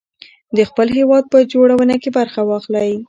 د 0.55 0.57
خپل 0.69 0.87
هېواد 0.97 1.23
په 1.33 1.39
جوړونه 1.51 1.95
کې 2.01 2.09
برخه 2.17 2.41
واخلئ. 2.49 2.91